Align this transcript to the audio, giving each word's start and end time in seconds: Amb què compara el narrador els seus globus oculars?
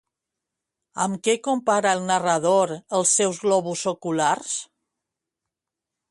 Amb 1.03 1.19
què 1.27 1.33
compara 1.47 1.91
el 1.97 2.01
narrador 2.11 2.73
els 2.99 3.11
seus 3.19 3.41
globus 3.43 3.83
oculars? 3.91 4.55